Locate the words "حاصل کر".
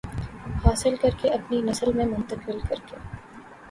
0.63-1.09